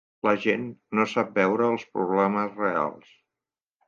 [0.27, 0.61] La gent
[0.99, 3.13] no sap veure els problemes reals.